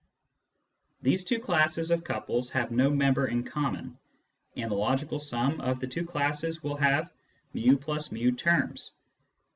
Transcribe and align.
These 1.03 1.25
two 1.25 1.37
classes 1.39 1.91
of 1.91 2.03
couples 2.03 2.49
have 2.49 2.71
no 2.71 2.89
member 2.89 3.27
in 3.27 3.43
common, 3.43 3.99
and 4.57 4.71
the 4.71 4.75
logical 4.75 5.19
sum 5.19 5.61
of 5.61 5.79
the 5.79 5.85
two 5.85 6.07
classes 6.07 6.63
will 6.63 6.77
have 6.77 7.11
ju.+ju, 7.53 8.31
terms. 8.31 8.93